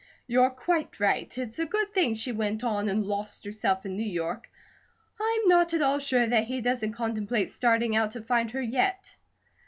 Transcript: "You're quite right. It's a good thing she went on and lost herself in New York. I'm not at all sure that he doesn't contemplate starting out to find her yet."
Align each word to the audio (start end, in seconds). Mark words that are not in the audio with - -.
"You're 0.25 0.49
quite 0.49 0.99
right. 0.99 1.37
It's 1.37 1.59
a 1.59 1.65
good 1.67 1.93
thing 1.93 2.15
she 2.15 2.31
went 2.31 2.63
on 2.63 2.89
and 2.89 3.05
lost 3.05 3.45
herself 3.45 3.85
in 3.85 3.95
New 3.97 4.01
York. 4.09 4.49
I'm 5.21 5.47
not 5.47 5.75
at 5.75 5.83
all 5.83 5.99
sure 5.99 6.25
that 6.25 6.45
he 6.45 6.59
doesn't 6.59 6.93
contemplate 6.93 7.51
starting 7.51 7.95
out 7.95 8.09
to 8.17 8.23
find 8.23 8.49
her 8.49 8.61
yet." 8.63 9.15